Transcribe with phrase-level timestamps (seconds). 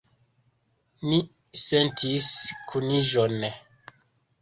[1.09, 1.19] Ni
[1.65, 2.33] sentis
[2.73, 3.41] kuniĝon.